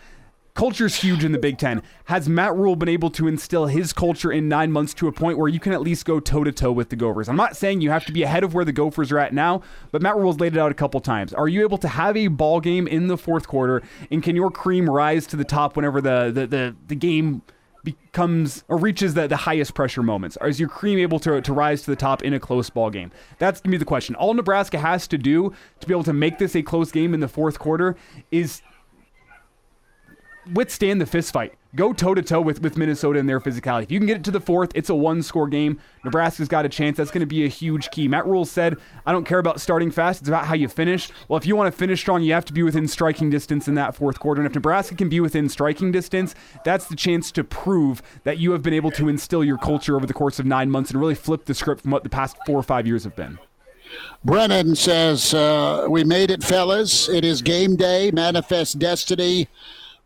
Culture's 0.56 0.94
huge 0.94 1.22
in 1.22 1.32
the 1.32 1.38
Big 1.38 1.58
Ten. 1.58 1.82
Has 2.06 2.30
Matt 2.30 2.56
Rhule 2.56 2.76
been 2.76 2.88
able 2.88 3.10
to 3.10 3.28
instill 3.28 3.66
his 3.66 3.92
culture 3.92 4.32
in 4.32 4.48
nine 4.48 4.72
months 4.72 4.94
to 4.94 5.06
a 5.06 5.12
point 5.12 5.36
where 5.36 5.48
you 5.48 5.60
can 5.60 5.74
at 5.74 5.82
least 5.82 6.06
go 6.06 6.18
toe 6.18 6.44
to 6.44 6.50
toe 6.50 6.72
with 6.72 6.88
the 6.88 6.96
Gophers? 6.96 7.28
I'm 7.28 7.36
not 7.36 7.58
saying 7.58 7.82
you 7.82 7.90
have 7.90 8.06
to 8.06 8.12
be 8.12 8.22
ahead 8.22 8.42
of 8.42 8.54
where 8.54 8.64
the 8.64 8.72
Gophers 8.72 9.12
are 9.12 9.18
at 9.18 9.34
now, 9.34 9.60
but 9.92 10.00
Matt 10.00 10.16
Rhule's 10.16 10.40
laid 10.40 10.56
it 10.56 10.58
out 10.58 10.70
a 10.70 10.74
couple 10.74 10.98
times. 11.00 11.34
Are 11.34 11.46
you 11.46 11.60
able 11.60 11.76
to 11.76 11.88
have 11.88 12.16
a 12.16 12.28
ball 12.28 12.60
game 12.60 12.88
in 12.88 13.06
the 13.06 13.18
fourth 13.18 13.46
quarter, 13.46 13.82
and 14.10 14.22
can 14.22 14.34
your 14.34 14.50
cream 14.50 14.88
rise 14.88 15.26
to 15.26 15.36
the 15.36 15.44
top 15.44 15.76
whenever 15.76 16.00
the 16.00 16.30
the, 16.32 16.46
the, 16.46 16.76
the 16.88 16.96
game 16.96 17.42
becomes 17.86 18.64
or 18.68 18.76
reaches 18.76 19.14
the, 19.14 19.26
the 19.26 19.36
highest 19.36 19.72
pressure 19.74 20.02
moments? 20.02 20.36
Is 20.44 20.60
your 20.60 20.68
cream 20.68 20.98
able 20.98 21.18
to, 21.20 21.40
to 21.40 21.52
rise 21.52 21.82
to 21.82 21.90
the 21.90 21.96
top 21.96 22.22
in 22.22 22.34
a 22.34 22.40
close 22.40 22.68
ball 22.68 22.90
game? 22.90 23.10
That's 23.38 23.60
going 23.60 23.70
to 23.70 23.74
be 23.74 23.78
the 23.78 23.86
question. 23.86 24.14
All 24.14 24.34
Nebraska 24.34 24.78
has 24.78 25.08
to 25.08 25.16
do 25.16 25.54
to 25.80 25.86
be 25.86 25.94
able 25.94 26.04
to 26.04 26.12
make 26.12 26.38
this 26.38 26.54
a 26.54 26.62
close 26.62 26.92
game 26.92 27.14
in 27.14 27.20
the 27.20 27.28
fourth 27.28 27.58
quarter 27.58 27.96
is 28.30 28.60
withstand 30.52 31.00
the 31.00 31.06
fist 31.06 31.32
fight 31.32 31.54
go 31.76 31.92
toe 31.92 32.14
to 32.14 32.22
toe 32.22 32.40
with 32.40 32.62
with 32.62 32.76
Minnesota 32.76 33.18
in 33.18 33.26
their 33.26 33.38
physicality. 33.38 33.84
If 33.84 33.92
you 33.92 34.00
can 34.00 34.06
get 34.06 34.16
it 34.16 34.24
to 34.24 34.30
the 34.30 34.40
fourth, 34.40 34.72
it's 34.74 34.88
a 34.88 34.94
one 34.94 35.22
score 35.22 35.46
game. 35.46 35.78
Nebraska's 36.04 36.48
got 36.48 36.64
a 36.64 36.68
chance. 36.68 36.96
That's 36.96 37.10
going 37.10 37.20
to 37.20 37.26
be 37.26 37.44
a 37.44 37.48
huge 37.48 37.90
key. 37.90 38.08
Matt 38.08 38.26
Rhule 38.26 38.44
said, 38.44 38.76
"I 39.04 39.12
don't 39.12 39.24
care 39.24 39.38
about 39.38 39.60
starting 39.60 39.90
fast. 39.90 40.22
It's 40.22 40.28
about 40.28 40.46
how 40.46 40.54
you 40.54 40.68
finish." 40.68 41.10
Well, 41.28 41.36
if 41.36 41.46
you 41.46 41.54
want 41.54 41.72
to 41.72 41.78
finish 41.78 42.00
strong, 42.00 42.22
you 42.22 42.32
have 42.32 42.46
to 42.46 42.52
be 42.52 42.62
within 42.62 42.88
striking 42.88 43.30
distance 43.30 43.68
in 43.68 43.74
that 43.74 43.94
fourth 43.94 44.18
quarter. 44.18 44.40
And 44.40 44.48
if 44.48 44.54
Nebraska 44.54 44.94
can 44.94 45.08
be 45.08 45.20
within 45.20 45.48
striking 45.48 45.92
distance, 45.92 46.34
that's 46.64 46.86
the 46.86 46.96
chance 46.96 47.30
to 47.32 47.44
prove 47.44 48.02
that 48.24 48.38
you 48.38 48.52
have 48.52 48.62
been 48.62 48.74
able 48.74 48.90
to 48.92 49.08
instill 49.08 49.44
your 49.44 49.58
culture 49.58 49.96
over 49.96 50.06
the 50.06 50.14
course 50.14 50.38
of 50.38 50.46
nine 50.46 50.70
months 50.70 50.90
and 50.90 50.98
really 50.98 51.14
flip 51.14 51.44
the 51.44 51.54
script 51.54 51.82
from 51.82 51.90
what 51.90 52.02
the 52.02 52.08
past 52.08 52.36
four 52.46 52.58
or 52.58 52.62
five 52.62 52.86
years 52.86 53.04
have 53.04 53.14
been. 53.14 53.38
Brennan 54.24 54.74
says, 54.74 55.32
uh, 55.32 55.86
We 55.88 56.02
made 56.04 56.30
it, 56.30 56.42
fellas. 56.42 57.08
It 57.08 57.24
is 57.24 57.42
game 57.42 57.76
day, 57.76 58.10
manifest 58.10 58.78
destiny. 58.78 59.48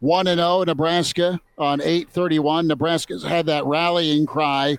1 0.01 0.27
and 0.27 0.39
0 0.39 0.65
Nebraska 0.65 1.41
on 1.59 1.81
831. 1.81 2.67
Nebraska's 2.67 3.23
had 3.23 3.47
that 3.47 3.65
rallying 3.67 4.27
cry, 4.27 4.79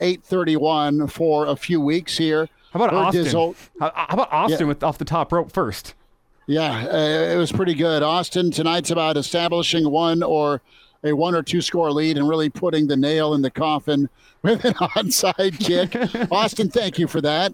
831 0.00 1.08
for 1.08 1.46
a 1.46 1.56
few 1.56 1.80
weeks 1.80 2.16
here. 2.16 2.48
How 2.72 2.84
about 2.84 2.94
Austin? 2.94 3.24
Dizzle, 3.24 3.56
how, 3.80 3.92
about 4.10 4.32
Austin 4.32 4.60
yeah. 4.60 4.66
with 4.66 4.82
off 4.84 4.98
the 4.98 5.04
top 5.04 5.32
rope 5.32 5.50
first? 5.52 5.94
Yeah, 6.46 6.86
uh, 6.86 7.32
it 7.32 7.36
was 7.36 7.52
pretty 7.52 7.74
good. 7.74 8.02
Austin 8.02 8.50
tonight's 8.50 8.90
about 8.90 9.16
establishing 9.16 9.90
one 9.90 10.22
or 10.22 10.60
a 11.02 11.12
one 11.12 11.34
or 11.34 11.42
two 11.42 11.60
score 11.60 11.92
lead 11.92 12.16
and 12.16 12.28
really 12.28 12.48
putting 12.48 12.86
the 12.86 12.96
nail 12.96 13.34
in 13.34 13.42
the 13.42 13.50
coffin 13.50 14.08
with 14.42 14.64
an 14.64 14.74
onside 14.74 15.58
kick. 15.58 16.30
Austin, 16.32 16.68
thank 16.68 16.98
you 16.98 17.06
for 17.06 17.20
that. 17.20 17.52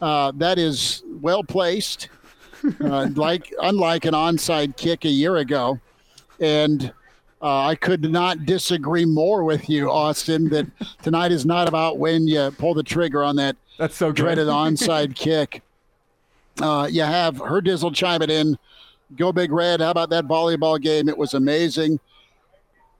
Uh, 0.00 0.32
that 0.36 0.58
is 0.58 1.02
well 1.20 1.42
placed. 1.42 2.08
Uh, 2.80 3.08
like 3.14 3.52
unlike 3.60 4.06
an 4.06 4.14
onside 4.14 4.76
kick 4.76 5.04
a 5.04 5.10
year 5.10 5.36
ago. 5.36 5.78
And 6.40 6.92
uh, 7.42 7.66
I 7.66 7.74
could 7.74 8.10
not 8.10 8.46
disagree 8.46 9.04
more 9.04 9.44
with 9.44 9.68
you, 9.68 9.90
Austin, 9.90 10.48
that 10.50 10.66
tonight 11.02 11.32
is 11.32 11.44
not 11.44 11.68
about 11.68 11.98
when 11.98 12.26
you 12.26 12.50
pull 12.58 12.74
the 12.74 12.82
trigger 12.82 13.22
on 13.22 13.36
that 13.36 13.56
That's 13.78 13.96
so 13.96 14.12
dreaded 14.12 14.46
onside 14.48 15.14
kick. 15.14 15.62
Uh, 16.60 16.88
you 16.90 17.02
have 17.02 17.38
her 17.38 17.60
Dizzle 17.60 17.94
chime 17.94 18.22
it 18.22 18.30
in. 18.30 18.56
Go 19.16 19.32
Big 19.32 19.52
Red. 19.52 19.80
How 19.80 19.90
about 19.90 20.10
that 20.10 20.26
volleyball 20.26 20.80
game? 20.80 21.08
It 21.08 21.18
was 21.18 21.34
amazing. 21.34 22.00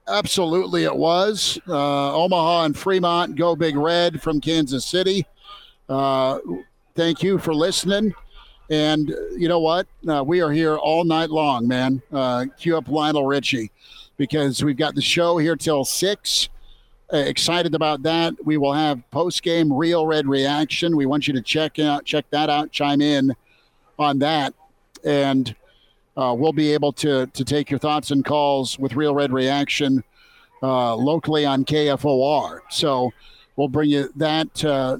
Absolutely, 0.07 0.83
it 0.83 0.95
was. 0.95 1.59
Uh, 1.67 2.15
Omaha 2.15 2.65
and 2.65 2.77
Fremont, 2.77 3.35
Go 3.35 3.55
Big 3.55 3.75
Red 3.75 4.21
from 4.21 4.39
Kansas 4.39 4.85
City. 4.85 5.25
Uh, 5.89 6.39
thank 6.93 7.23
you 7.23 7.39
for 7.39 7.55
listening. 7.55 8.13
And 8.69 9.09
you 9.37 9.47
know 9.47 9.59
what? 9.59 9.87
Uh, 10.07 10.23
we 10.23 10.41
are 10.41 10.51
here 10.51 10.75
all 10.75 11.03
night 11.03 11.29
long, 11.29 11.67
man. 11.67 12.01
Uh, 12.11 12.45
cue 12.57 12.77
up 12.77 12.87
Lionel 12.87 13.25
Richie 13.25 13.71
because 14.17 14.63
we've 14.63 14.77
got 14.77 14.95
the 14.95 15.01
show 15.01 15.37
here 15.37 15.55
till 15.55 15.85
six. 15.85 16.49
Uh, 17.13 17.17
excited 17.17 17.75
about 17.75 18.01
that. 18.03 18.33
We 18.43 18.57
will 18.57 18.73
have 18.73 18.99
post 19.11 19.43
game 19.43 19.71
real 19.71 20.07
red 20.07 20.27
reaction. 20.27 20.95
We 20.95 21.05
want 21.05 21.27
you 21.27 21.33
to 21.35 21.41
check 21.41 21.77
out 21.77 22.05
check 22.05 22.25
that 22.31 22.49
out. 22.49 22.71
Chime 22.71 23.01
in 23.01 23.35
on 23.99 24.19
that, 24.19 24.53
and 25.03 25.55
uh, 26.17 26.35
we'll 26.37 26.53
be 26.53 26.73
able 26.73 26.91
to 26.93 27.27
to 27.27 27.45
take 27.45 27.69
your 27.69 27.79
thoughts 27.79 28.09
and 28.09 28.25
calls 28.25 28.79
with 28.79 28.95
real 28.95 29.13
red 29.13 29.31
reaction 29.31 30.03
uh, 30.63 30.95
locally 30.95 31.45
on 31.45 31.63
KFOR. 31.63 32.61
So 32.71 33.11
we'll 33.55 33.67
bring 33.67 33.91
you 33.91 34.09
that 34.15 34.65
uh, 34.65 34.97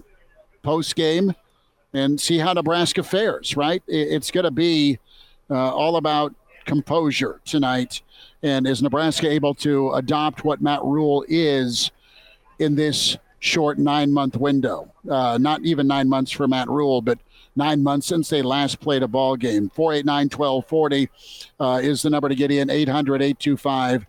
post 0.61 0.95
game 0.95 1.33
and 1.95 2.19
see 2.19 2.37
how 2.37 2.51
Nebraska 2.51 3.03
fares, 3.03 3.55
right? 3.55 3.81
It's 3.87 4.29
going 4.29 4.43
to 4.43 4.51
be 4.51 4.99
uh, 5.49 5.73
all 5.73 5.95
about 5.95 6.35
composure 6.65 7.39
tonight. 7.45 8.01
And 8.43 8.67
is 8.67 8.81
Nebraska 8.81 9.29
able 9.29 9.55
to 9.55 9.93
adopt 9.93 10.43
what 10.43 10.61
Matt 10.61 10.83
Rhule 10.83 11.25
is 11.29 11.91
in 12.59 12.75
this 12.75 13.17
short 13.39 13.79
nine 13.79 14.11
month 14.11 14.35
window? 14.35 14.91
Uh, 15.09 15.37
not 15.39 15.61
even 15.63 15.87
nine 15.87 16.09
months 16.09 16.31
for 16.31 16.47
Matt 16.47 16.67
Rhule, 16.67 17.01
but 17.01 17.17
nine 17.55 17.81
months 17.81 18.07
since 18.07 18.29
they 18.29 18.41
last 18.41 18.81
played 18.81 19.01
a 19.01 19.07
ball 19.07 19.37
game. 19.37 19.69
489 19.69 20.25
1240 20.25 21.09
uh, 21.61 21.79
is 21.81 22.01
the 22.01 22.09
number 22.09 22.27
to 22.27 22.35
get 22.35 22.51
in 22.51 22.69
800 22.69 23.21
825 23.21 24.05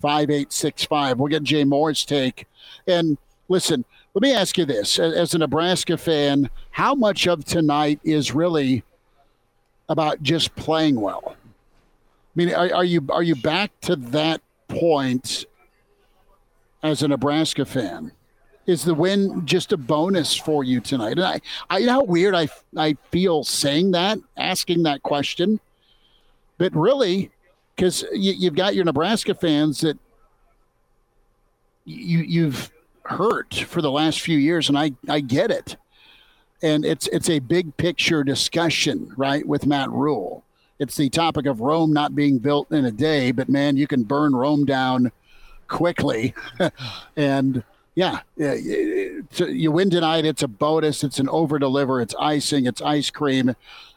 5865. 0.00 1.18
We'll 1.18 1.28
get 1.28 1.44
Jay 1.44 1.64
Moore's 1.64 2.04
take. 2.04 2.46
And 2.88 3.16
listen, 3.48 3.84
let 4.18 4.22
me 4.22 4.34
ask 4.34 4.58
you 4.58 4.64
this 4.64 4.98
as 4.98 5.32
a 5.34 5.38
Nebraska 5.38 5.96
fan, 5.96 6.50
how 6.72 6.92
much 6.92 7.28
of 7.28 7.44
tonight 7.44 8.00
is 8.02 8.34
really 8.34 8.82
about 9.88 10.20
just 10.24 10.56
playing 10.56 11.00
well? 11.00 11.36
I 11.36 11.36
mean, 12.34 12.52
are, 12.52 12.74
are 12.74 12.84
you 12.84 13.06
are 13.10 13.22
you 13.22 13.36
back 13.36 13.70
to 13.82 13.94
that 13.94 14.40
point 14.66 15.46
as 16.82 17.04
a 17.04 17.06
Nebraska 17.06 17.64
fan? 17.64 18.10
Is 18.66 18.82
the 18.82 18.92
win 18.92 19.46
just 19.46 19.72
a 19.72 19.76
bonus 19.76 20.34
for 20.34 20.64
you 20.64 20.80
tonight? 20.80 21.12
And 21.12 21.24
I, 21.24 21.40
I 21.70 21.78
you 21.78 21.86
know 21.86 21.92
how 21.92 22.02
weird 22.02 22.34
I 22.34 22.48
I 22.76 22.96
feel 23.12 23.44
saying 23.44 23.92
that, 23.92 24.18
asking 24.36 24.82
that 24.82 25.04
question, 25.04 25.60
but 26.56 26.74
really, 26.74 27.30
because 27.76 28.04
you, 28.12 28.32
you've 28.32 28.56
got 28.56 28.74
your 28.74 28.84
Nebraska 28.84 29.36
fans 29.36 29.80
that 29.82 29.96
you 31.84 32.18
you've 32.18 32.72
hurt 33.08 33.54
for 33.54 33.82
the 33.82 33.90
last 33.90 34.20
few 34.20 34.38
years, 34.38 34.68
and 34.68 34.78
I, 34.78 34.92
I 35.08 35.20
get 35.20 35.50
it. 35.50 35.76
And 36.62 36.84
it's 36.84 37.06
it's 37.08 37.30
a 37.30 37.38
big 37.38 37.76
picture 37.76 38.24
discussion, 38.24 39.12
right, 39.16 39.46
with 39.46 39.66
Matt 39.66 39.90
Rhule. 39.90 40.44
It's 40.78 40.96
the 40.96 41.08
topic 41.08 41.46
of 41.46 41.60
Rome 41.60 41.92
not 41.92 42.14
being 42.14 42.38
built 42.38 42.70
in 42.72 42.84
a 42.84 42.90
day, 42.90 43.30
but 43.32 43.48
man, 43.48 43.76
you 43.76 43.86
can 43.86 44.02
burn 44.02 44.34
Rome 44.34 44.64
down 44.64 45.12
quickly. 45.68 46.34
and 47.16 47.62
yeah, 47.94 48.20
you 48.36 49.72
win 49.72 49.90
tonight. 49.90 50.24
It's 50.24 50.42
a 50.42 50.48
bonus. 50.48 51.02
It's 51.02 51.18
an 51.18 51.28
over 51.28 51.58
deliver. 51.58 52.00
It's 52.00 52.14
icing. 52.18 52.66
It's 52.66 52.82
ice 52.82 53.10
cream. 53.10 53.54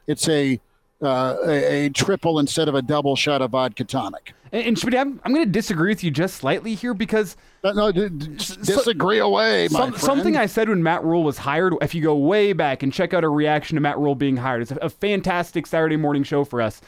It's 0.08 0.28
a 0.28 0.60
uh, 1.02 1.36
a, 1.46 1.86
a, 1.86 1.90
triple 1.90 2.40
instead 2.40 2.68
of 2.68 2.76
a 2.76 2.82
double 2.82 3.16
shot 3.16 3.42
of 3.42 3.52
vodka 3.52 3.84
tonic. 3.84 4.34
And, 4.52 4.68
and 4.68 4.80
Schmidt, 4.80 4.96
I'm, 4.96 5.20
I'm 5.24 5.34
going 5.34 5.46
to 5.46 5.52
disagree 5.52 5.92
with 5.92 6.04
you 6.04 6.12
just 6.12 6.36
slightly 6.36 6.76
here 6.76 6.94
because 6.94 7.36
no, 7.64 7.72
no 7.72 7.92
d- 7.92 8.10
d- 8.10 8.36
disagree 8.36 9.18
so, 9.18 9.28
away. 9.28 9.68
Some, 9.70 9.98
something 9.98 10.38
I 10.38 10.46
said 10.46 10.70
when 10.70 10.84
Matt 10.84 11.04
Rhule 11.04 11.24
was 11.24 11.40
hired. 11.40 11.74
If 11.82 11.96
you 11.96 12.02
go 12.02 12.16
way 12.16 12.54
back 12.54 12.84
and 12.84 12.94
check 12.94 13.14
out 13.14 13.24
a 13.24 13.30
reaction 13.30 13.76
to 13.76 13.82
Matt 13.82 13.98
Rhule 13.98 14.16
being 14.16 14.38
hired, 14.38 14.62
it's 14.62 14.72
a, 14.72 14.76
a 14.78 14.90
fantastic 14.90 15.66
Saturday 15.66 15.98
morning 15.98 16.24
show 16.24 16.44
for 16.44 16.62
us 16.62 16.82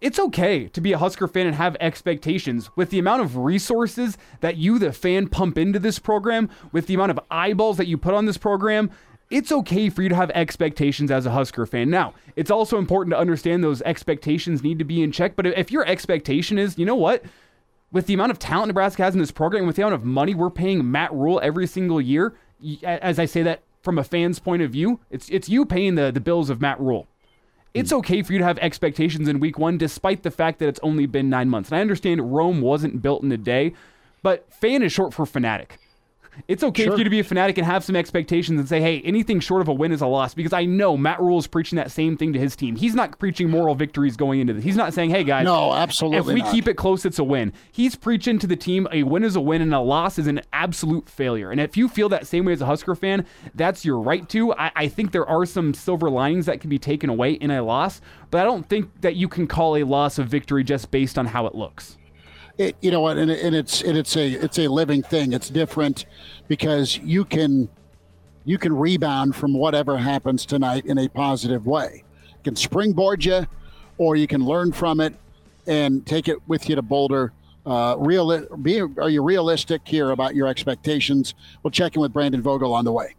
it's 0.00 0.18
okay 0.18 0.66
to 0.68 0.80
be 0.80 0.92
a 0.92 0.98
Husker 0.98 1.28
fan 1.28 1.46
and 1.46 1.56
have 1.56 1.76
expectations 1.78 2.70
with 2.74 2.90
the 2.90 2.98
amount 2.98 3.22
of 3.22 3.36
resources 3.36 4.16
that 4.40 4.56
you, 4.56 4.78
the 4.78 4.92
fan, 4.92 5.28
pump 5.28 5.58
into 5.58 5.78
this 5.78 5.98
program, 5.98 6.48
with 6.72 6.86
the 6.86 6.94
amount 6.94 7.10
of 7.10 7.20
eyeballs 7.30 7.76
that 7.76 7.86
you 7.86 7.98
put 7.98 8.14
on 8.14 8.24
this 8.24 8.38
program. 8.38 8.90
It's 9.30 9.52
okay 9.52 9.88
for 9.88 10.02
you 10.02 10.08
to 10.08 10.16
have 10.16 10.30
expectations 10.30 11.10
as 11.10 11.24
a 11.24 11.30
Husker 11.30 11.64
fan. 11.64 11.88
Now, 11.88 12.14
it's 12.34 12.50
also 12.50 12.78
important 12.78 13.14
to 13.14 13.18
understand 13.18 13.62
those 13.62 13.80
expectations 13.82 14.62
need 14.64 14.80
to 14.80 14.84
be 14.84 15.02
in 15.02 15.12
check. 15.12 15.36
But 15.36 15.46
if 15.46 15.70
your 15.70 15.86
expectation 15.86 16.58
is, 16.58 16.76
you 16.76 16.84
know 16.84 16.96
what, 16.96 17.22
with 17.92 18.06
the 18.06 18.14
amount 18.14 18.32
of 18.32 18.38
talent 18.40 18.68
Nebraska 18.68 19.04
has 19.04 19.14
in 19.14 19.20
this 19.20 19.30
program, 19.30 19.66
with 19.66 19.76
the 19.76 19.82
amount 19.82 19.94
of 19.94 20.04
money 20.04 20.34
we're 20.34 20.50
paying 20.50 20.90
Matt 20.90 21.12
Rhule 21.12 21.40
every 21.42 21.66
single 21.66 22.00
year, 22.00 22.34
as 22.82 23.18
I 23.18 23.24
say 23.24 23.42
that 23.44 23.62
from 23.82 23.98
a 23.98 24.04
fan's 24.04 24.38
point 24.38 24.62
of 24.62 24.70
view, 24.70 25.00
it's 25.10 25.28
it's 25.30 25.48
you 25.48 25.64
paying 25.64 25.94
the, 25.94 26.10
the 26.10 26.20
bills 26.20 26.50
of 26.50 26.60
Matt 26.60 26.78
Rhule. 26.80 27.06
it's 27.72 27.92
okay 27.92 28.22
for 28.22 28.32
you 28.32 28.38
to 28.38 28.44
have 28.44 28.58
expectations 28.58 29.28
in 29.28 29.40
week 29.40 29.58
one, 29.58 29.78
despite 29.78 30.22
the 30.22 30.30
fact 30.30 30.58
that 30.58 30.68
it's 30.68 30.80
only 30.82 31.06
been 31.06 31.30
nine 31.30 31.48
months. 31.48 31.70
And 31.70 31.78
I 31.78 31.80
understand 31.80 32.32
Rome 32.34 32.60
wasn't 32.60 33.02
built 33.02 33.22
in 33.22 33.30
a 33.32 33.36
day, 33.36 33.74
but 34.22 34.52
fan 34.52 34.82
is 34.82 34.92
short 34.92 35.14
for 35.14 35.24
fanatic. 35.24 35.78
It's 36.48 36.62
okay 36.62 36.84
sure. 36.84 36.92
for 36.92 36.98
you 36.98 37.04
to 37.04 37.10
be 37.10 37.20
a 37.20 37.24
fanatic 37.24 37.58
and 37.58 37.66
have 37.66 37.84
some 37.84 37.96
expectations 37.96 38.58
and 38.58 38.68
say, 38.68 38.80
hey, 38.80 39.00
anything 39.02 39.40
short 39.40 39.62
of 39.62 39.68
a 39.68 39.72
win 39.72 39.92
is 39.92 40.00
a 40.00 40.06
loss. 40.06 40.34
Because 40.34 40.52
I 40.52 40.64
know 40.64 40.96
Matt 40.96 41.20
Rhule 41.20 41.38
is 41.38 41.46
preaching 41.46 41.76
that 41.76 41.90
same 41.90 42.16
thing 42.16 42.32
to 42.32 42.38
his 42.38 42.56
team. 42.56 42.76
He's 42.76 42.94
not 42.94 43.18
preaching 43.18 43.50
moral 43.50 43.74
victories 43.74 44.16
going 44.16 44.40
into 44.40 44.52
this. 44.52 44.64
He's 44.64 44.76
not 44.76 44.94
saying, 44.94 45.10
hey, 45.10 45.24
guys, 45.24 45.44
no, 45.44 45.72
absolutely. 45.72 46.18
If 46.18 46.26
we 46.26 46.42
not. 46.42 46.52
keep 46.52 46.68
it 46.68 46.74
close, 46.74 47.04
it's 47.04 47.18
a 47.18 47.24
win. 47.24 47.52
He's 47.72 47.96
preaching 47.96 48.38
to 48.38 48.46
the 48.46 48.56
team 48.56 48.86
a 48.92 49.02
win 49.02 49.24
is 49.24 49.36
a 49.36 49.40
win 49.40 49.62
and 49.62 49.74
a 49.74 49.80
loss 49.80 50.18
is 50.18 50.26
an 50.26 50.40
absolute 50.52 51.08
failure. 51.08 51.50
And 51.50 51.60
if 51.60 51.76
you 51.76 51.88
feel 51.88 52.08
that 52.10 52.26
same 52.26 52.44
way 52.44 52.52
as 52.52 52.60
a 52.60 52.66
Husker 52.66 52.94
fan, 52.94 53.26
that's 53.54 53.84
your 53.84 54.00
right 54.00 54.28
to. 54.30 54.52
I, 54.54 54.72
I 54.76 54.88
think 54.88 55.12
there 55.12 55.26
are 55.26 55.44
some 55.44 55.74
silver 55.74 56.10
linings 56.10 56.46
that 56.46 56.60
can 56.60 56.70
be 56.70 56.78
taken 56.78 57.10
away 57.10 57.32
in 57.32 57.50
a 57.50 57.62
loss, 57.62 58.00
but 58.30 58.40
I 58.40 58.44
don't 58.44 58.68
think 58.68 59.00
that 59.00 59.16
you 59.16 59.28
can 59.28 59.46
call 59.46 59.76
a 59.76 59.84
loss 59.84 60.18
a 60.18 60.24
victory 60.24 60.64
just 60.64 60.90
based 60.90 61.18
on 61.18 61.26
how 61.26 61.46
it 61.46 61.54
looks 61.54 61.96
it, 62.60 62.76
you 62.82 62.90
know 62.90 63.00
what, 63.00 63.16
and, 63.16 63.30
and 63.30 63.56
it's 63.56 63.80
and 63.80 63.96
it's 63.96 64.16
a 64.16 64.32
it's 64.32 64.58
a 64.58 64.68
living 64.68 65.02
thing. 65.02 65.32
It's 65.32 65.48
different 65.48 66.04
because 66.46 66.98
you 66.98 67.24
can 67.24 67.70
you 68.44 68.58
can 68.58 68.76
rebound 68.76 69.34
from 69.34 69.54
whatever 69.54 69.96
happens 69.96 70.44
tonight 70.44 70.84
in 70.84 70.98
a 70.98 71.08
positive 71.08 71.66
way. 71.66 72.04
Can 72.44 72.56
springboard 72.56 73.24
you, 73.24 73.46
or 73.96 74.14
you 74.16 74.26
can 74.26 74.44
learn 74.44 74.72
from 74.72 75.00
it 75.00 75.14
and 75.66 76.06
take 76.06 76.28
it 76.28 76.36
with 76.48 76.68
you 76.68 76.76
to 76.76 76.82
Boulder. 76.82 77.32
Uh, 77.64 77.94
real, 77.98 78.46
be, 78.56 78.80
are 78.80 79.10
you 79.10 79.22
realistic 79.22 79.82
here 79.86 80.10
about 80.10 80.34
your 80.34 80.46
expectations? 80.46 81.34
We'll 81.62 81.70
check 81.70 81.94
in 81.94 82.02
with 82.02 82.12
Brandon 82.12 82.42
Vogel 82.42 82.72
on 82.72 82.84
the 82.84 82.92
way. 82.92 83.14